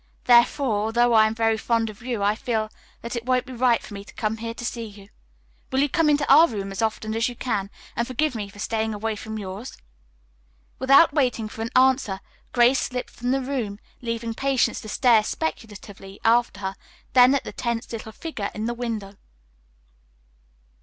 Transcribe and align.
Therefore, 0.23 0.85
although 0.85 1.13
I 1.13 1.27
am 1.27 1.35
very 1.35 1.59
fond 1.59 1.87
of 1.91 2.01
you, 2.01 2.23
I 2.23 2.33
feel 2.33 2.71
that 3.03 3.15
it 3.15 3.23
won't 3.23 3.45
be 3.45 3.53
right 3.53 3.83
for 3.83 3.93
me 3.93 4.03
to 4.03 4.13
come 4.15 4.37
here 4.37 4.55
to 4.55 4.65
see 4.65 4.83
you. 4.87 5.09
Will 5.71 5.77
you 5.79 5.89
come 5.89 6.09
into 6.09 6.27
our 6.27 6.47
room 6.47 6.71
as 6.71 6.81
often 6.81 7.13
as 7.15 7.29
you 7.29 7.35
can 7.35 7.69
and 7.95 8.07
forgive 8.07 8.33
me 8.33 8.49
for 8.49 8.57
staying 8.57 8.95
away 8.95 9.15
from 9.15 9.37
yours?" 9.37 9.77
Without 10.79 11.13
waiting 11.13 11.47
for 11.47 11.61
an 11.61 11.69
answer, 11.75 12.19
Grace 12.51 12.79
slipped 12.79 13.11
from 13.11 13.29
the 13.29 13.41
room, 13.41 13.77
leaving 14.01 14.33
Patience 14.33 14.81
to 14.81 14.89
stare 14.89 15.21
speculatively 15.21 16.19
after 16.25 16.61
her, 16.61 16.75
then 17.13 17.35
at 17.35 17.43
the 17.43 17.53
tense 17.53 17.91
little 17.91 18.11
figure 18.11 18.49
in 18.55 18.65
the 18.65 18.73
window. 18.73 19.17